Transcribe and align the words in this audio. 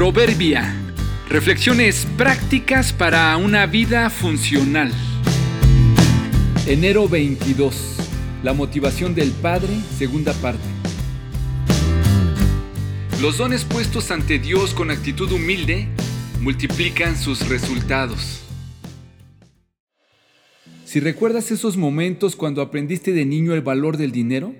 Proverbia. 0.00 0.74
Reflexiones 1.28 2.06
prácticas 2.16 2.90
para 2.90 3.36
una 3.36 3.66
vida 3.66 4.08
funcional. 4.08 4.90
Enero 6.66 7.06
22. 7.06 7.96
La 8.42 8.54
motivación 8.54 9.14
del 9.14 9.30
Padre, 9.30 9.68
segunda 9.98 10.32
parte. 10.32 10.64
Los 13.20 13.36
dones 13.36 13.66
puestos 13.66 14.10
ante 14.10 14.38
Dios 14.38 14.72
con 14.72 14.90
actitud 14.90 15.30
humilde 15.32 15.86
multiplican 16.40 17.14
sus 17.18 17.46
resultados. 17.50 18.40
Si 20.86 20.98
recuerdas 20.98 21.50
esos 21.50 21.76
momentos 21.76 22.36
cuando 22.36 22.62
aprendiste 22.62 23.12
de 23.12 23.26
niño 23.26 23.52
el 23.52 23.60
valor 23.60 23.98
del 23.98 24.12
dinero, 24.12 24.54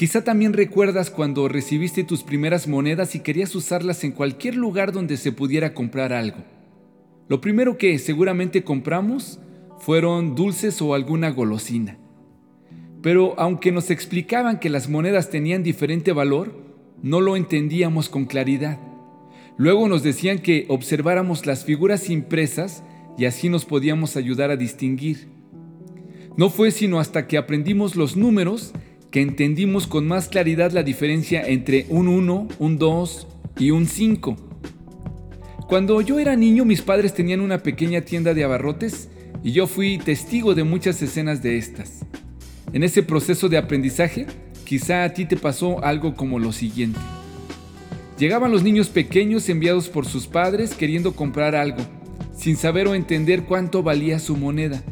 quizá 0.00 0.24
también 0.24 0.54
recuerdas 0.54 1.10
cuando 1.10 1.46
recibiste 1.46 2.04
tus 2.04 2.22
primeras 2.22 2.66
monedas 2.66 3.14
y 3.14 3.20
querías 3.20 3.54
usarlas 3.54 4.02
en 4.02 4.12
cualquier 4.12 4.54
lugar 4.56 4.92
donde 4.92 5.18
se 5.18 5.30
pudiera 5.30 5.74
comprar 5.74 6.14
algo. 6.14 6.38
Lo 7.28 7.42
primero 7.42 7.76
que 7.76 7.98
seguramente 7.98 8.64
compramos 8.64 9.40
fueron 9.78 10.34
dulces 10.34 10.80
o 10.80 10.94
alguna 10.94 11.28
golosina. 11.28 11.98
Pero 13.02 13.38
aunque 13.38 13.72
nos 13.72 13.90
explicaban 13.90 14.58
que 14.58 14.70
las 14.70 14.88
monedas 14.88 15.28
tenían 15.28 15.62
diferente 15.62 16.12
valor, 16.12 16.54
no 17.02 17.20
lo 17.20 17.36
entendíamos 17.36 18.08
con 18.08 18.24
claridad. 18.24 18.80
Luego 19.58 19.86
nos 19.86 20.02
decían 20.02 20.38
que 20.38 20.64
observáramos 20.68 21.44
las 21.44 21.66
figuras 21.66 22.08
impresas 22.08 22.82
y 23.18 23.26
así 23.26 23.50
nos 23.50 23.66
podíamos 23.66 24.16
ayudar 24.16 24.50
a 24.50 24.56
distinguir. 24.56 25.28
No 26.38 26.48
fue 26.48 26.70
sino 26.70 27.00
hasta 27.00 27.26
que 27.26 27.36
aprendimos 27.36 27.96
los 27.96 28.16
números 28.16 28.72
que 29.10 29.20
entendimos 29.20 29.86
con 29.86 30.06
más 30.06 30.28
claridad 30.28 30.70
la 30.72 30.82
diferencia 30.82 31.42
entre 31.42 31.86
un 31.88 32.08
1, 32.08 32.48
un 32.58 32.78
2 32.78 33.26
y 33.58 33.70
un 33.72 33.86
5. 33.86 34.36
Cuando 35.68 36.00
yo 36.00 36.18
era 36.18 36.36
niño 36.36 36.64
mis 36.64 36.82
padres 36.82 37.14
tenían 37.14 37.40
una 37.40 37.62
pequeña 37.62 38.02
tienda 38.02 38.34
de 38.34 38.44
abarrotes 38.44 39.08
y 39.42 39.52
yo 39.52 39.66
fui 39.66 39.98
testigo 39.98 40.54
de 40.54 40.64
muchas 40.64 41.02
escenas 41.02 41.42
de 41.42 41.58
estas. 41.58 42.04
En 42.72 42.84
ese 42.84 43.02
proceso 43.02 43.48
de 43.48 43.58
aprendizaje, 43.58 44.26
quizá 44.64 45.02
a 45.02 45.12
ti 45.12 45.24
te 45.24 45.36
pasó 45.36 45.82
algo 45.84 46.14
como 46.14 46.38
lo 46.38 46.52
siguiente. 46.52 47.00
Llegaban 48.18 48.52
los 48.52 48.62
niños 48.62 48.90
pequeños 48.90 49.48
enviados 49.48 49.88
por 49.88 50.06
sus 50.06 50.26
padres 50.26 50.74
queriendo 50.74 51.16
comprar 51.16 51.56
algo, 51.56 51.78
sin 52.36 52.56
saber 52.56 52.86
o 52.86 52.94
entender 52.94 53.42
cuánto 53.44 53.82
valía 53.82 54.18
su 54.18 54.36
moneda. 54.36 54.84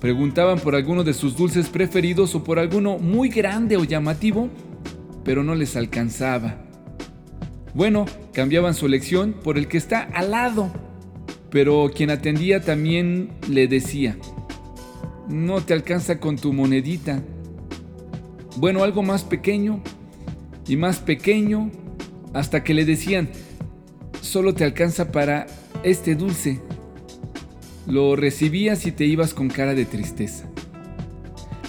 Preguntaban 0.00 0.58
por 0.58 0.74
alguno 0.74 1.04
de 1.04 1.14
sus 1.14 1.36
dulces 1.36 1.68
preferidos 1.68 2.34
o 2.34 2.42
por 2.42 2.58
alguno 2.58 2.98
muy 2.98 3.28
grande 3.28 3.76
o 3.76 3.84
llamativo, 3.84 4.48
pero 5.24 5.44
no 5.44 5.54
les 5.54 5.76
alcanzaba. 5.76 6.64
Bueno, 7.74 8.06
cambiaban 8.32 8.74
su 8.74 8.86
elección 8.86 9.34
por 9.44 9.58
el 9.58 9.68
que 9.68 9.78
está 9.78 10.00
al 10.00 10.30
lado 10.30 10.70
pero 11.50 11.90
quien 11.94 12.10
atendía 12.10 12.62
también 12.62 13.30
le 13.48 13.66
decía, 13.66 14.16
no 15.28 15.60
te 15.60 15.74
alcanza 15.74 16.20
con 16.20 16.36
tu 16.36 16.52
monedita. 16.52 17.22
Bueno, 18.56 18.84
algo 18.84 19.02
más 19.02 19.24
pequeño 19.24 19.82
y 20.66 20.76
más 20.76 21.00
pequeño, 21.00 21.70
hasta 22.32 22.62
que 22.62 22.74
le 22.74 22.84
decían, 22.84 23.28
solo 24.20 24.54
te 24.54 24.64
alcanza 24.64 25.10
para 25.10 25.46
este 25.82 26.14
dulce. 26.14 26.60
Lo 27.86 28.16
recibías 28.16 28.86
y 28.86 28.92
te 28.92 29.04
ibas 29.04 29.34
con 29.34 29.48
cara 29.48 29.74
de 29.74 29.84
tristeza. 29.84 30.46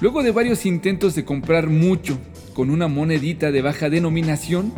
Luego 0.00 0.22
de 0.22 0.32
varios 0.32 0.66
intentos 0.66 1.14
de 1.14 1.24
comprar 1.24 1.68
mucho 1.68 2.18
con 2.54 2.70
una 2.70 2.88
monedita 2.88 3.50
de 3.52 3.62
baja 3.62 3.90
denominación, 3.90 4.72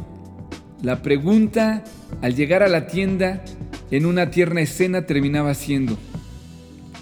la 0.83 1.03
pregunta 1.03 1.85
al 2.21 2.35
llegar 2.35 2.63
a 2.63 2.69
la 2.69 2.87
tienda 2.87 3.45
en 3.91 4.07
una 4.07 4.31
tierna 4.31 4.61
escena 4.61 5.07
terminaba 5.07 5.55
siendo 5.55 5.97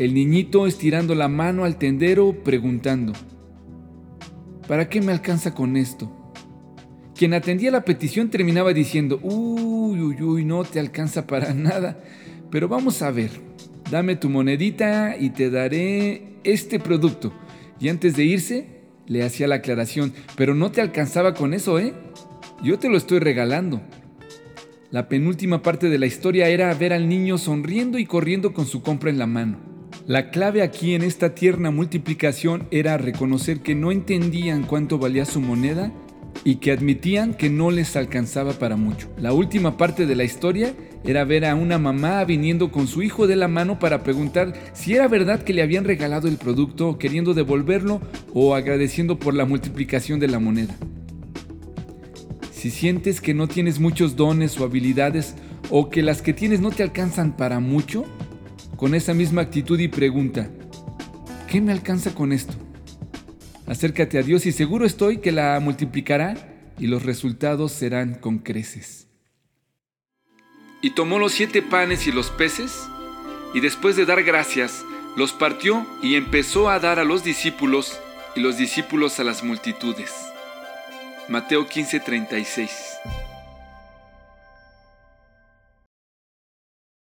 el 0.00 0.14
niñito 0.14 0.66
estirando 0.66 1.14
la 1.14 1.28
mano 1.28 1.64
al 1.64 1.76
tendero 1.76 2.42
preguntando, 2.42 3.12
¿para 4.66 4.88
qué 4.88 5.02
me 5.02 5.12
alcanza 5.12 5.54
con 5.54 5.76
esto? 5.76 6.10
Quien 7.14 7.34
atendía 7.34 7.70
la 7.70 7.84
petición 7.84 8.30
terminaba 8.30 8.72
diciendo, 8.72 9.20
uy, 9.22 10.00
uy, 10.00 10.22
uy, 10.22 10.44
no 10.46 10.64
te 10.64 10.80
alcanza 10.80 11.26
para 11.26 11.52
nada, 11.52 12.00
pero 12.50 12.66
vamos 12.66 13.02
a 13.02 13.10
ver, 13.10 13.30
dame 13.90 14.16
tu 14.16 14.30
monedita 14.30 15.16
y 15.18 15.30
te 15.30 15.50
daré 15.50 16.36
este 16.44 16.78
producto. 16.78 17.32
Y 17.78 17.88
antes 17.88 18.16
de 18.16 18.24
irse, 18.24 18.66
le 19.06 19.24
hacía 19.24 19.48
la 19.48 19.56
aclaración, 19.56 20.12
pero 20.36 20.54
no 20.54 20.70
te 20.70 20.80
alcanzaba 20.80 21.34
con 21.34 21.54
eso, 21.54 21.78
¿eh? 21.78 21.94
Yo 22.62 22.78
te 22.78 22.88
lo 22.88 22.96
estoy 22.96 23.18
regalando. 23.18 23.80
La 24.90 25.08
penúltima 25.08 25.62
parte 25.62 25.88
de 25.88 25.98
la 25.98 26.06
historia 26.06 26.48
era 26.48 26.72
ver 26.74 26.92
al 26.92 27.08
niño 27.08 27.38
sonriendo 27.38 27.98
y 27.98 28.06
corriendo 28.06 28.52
con 28.52 28.66
su 28.66 28.82
compra 28.82 29.10
en 29.10 29.18
la 29.18 29.26
mano. 29.26 29.58
La 30.06 30.30
clave 30.30 30.62
aquí 30.62 30.94
en 30.94 31.02
esta 31.02 31.34
tierna 31.34 31.70
multiplicación 31.70 32.66
era 32.70 32.98
reconocer 32.98 33.60
que 33.60 33.74
no 33.74 33.92
entendían 33.92 34.64
cuánto 34.64 34.98
valía 34.98 35.24
su 35.24 35.40
moneda 35.40 35.92
y 36.44 36.56
que 36.56 36.72
admitían 36.72 37.34
que 37.34 37.50
no 37.50 37.70
les 37.70 37.96
alcanzaba 37.96 38.52
para 38.52 38.76
mucho. 38.76 39.08
La 39.18 39.32
última 39.32 39.76
parte 39.76 40.06
de 40.06 40.16
la 40.16 40.24
historia 40.24 40.74
era 41.04 41.24
ver 41.24 41.44
a 41.44 41.54
una 41.54 41.78
mamá 41.78 42.24
viniendo 42.24 42.70
con 42.70 42.86
su 42.86 43.02
hijo 43.02 43.26
de 43.26 43.36
la 43.36 43.48
mano 43.48 43.78
para 43.78 44.02
preguntar 44.02 44.54
si 44.72 44.94
era 44.94 45.08
verdad 45.08 45.42
que 45.42 45.52
le 45.52 45.62
habían 45.62 45.84
regalado 45.84 46.28
el 46.28 46.36
producto, 46.36 46.98
queriendo 46.98 47.34
devolverlo 47.34 48.00
o 48.32 48.54
agradeciendo 48.54 49.18
por 49.18 49.34
la 49.34 49.44
multiplicación 49.44 50.20
de 50.20 50.28
la 50.28 50.38
moneda. 50.38 50.76
Si 52.52 52.70
sientes 52.70 53.20
que 53.20 53.32
no 53.32 53.48
tienes 53.48 53.80
muchos 53.80 54.16
dones 54.16 54.58
o 54.60 54.64
habilidades 54.64 55.34
o 55.70 55.88
que 55.88 56.02
las 56.02 56.20
que 56.20 56.34
tienes 56.34 56.60
no 56.60 56.70
te 56.70 56.82
alcanzan 56.82 57.36
para 57.36 57.60
mucho, 57.60 58.04
con 58.76 58.94
esa 58.94 59.14
misma 59.14 59.42
actitud 59.42 59.78
y 59.78 59.88
pregunta, 59.88 60.50
¿qué 61.46 61.60
me 61.60 61.72
alcanza 61.72 62.14
con 62.14 62.32
esto? 62.32 62.54
Acércate 63.70 64.18
a 64.18 64.22
Dios 64.22 64.46
y 64.46 64.52
seguro 64.52 64.84
estoy 64.84 65.18
que 65.18 65.30
la 65.30 65.60
multiplicará 65.60 66.34
y 66.76 66.88
los 66.88 67.04
resultados 67.04 67.70
serán 67.70 68.16
con 68.16 68.38
creces. 68.40 69.06
Y 70.82 70.90
tomó 70.90 71.20
los 71.20 71.30
siete 71.30 71.62
panes 71.62 72.08
y 72.08 72.10
los 72.10 72.30
peces, 72.30 72.88
y 73.54 73.60
después 73.60 73.94
de 73.94 74.06
dar 74.06 74.24
gracias, 74.24 74.84
los 75.16 75.32
partió 75.32 75.86
y 76.02 76.16
empezó 76.16 76.68
a 76.68 76.80
dar 76.80 76.98
a 76.98 77.04
los 77.04 77.22
discípulos 77.22 78.00
y 78.34 78.40
los 78.40 78.58
discípulos 78.58 79.20
a 79.20 79.24
las 79.24 79.44
multitudes. 79.44 80.10
Mateo 81.28 81.68
15:36. 81.68 82.70